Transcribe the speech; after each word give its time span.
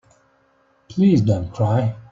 Please 0.89 1.21
don't 1.21 1.53
cry. 1.53 1.95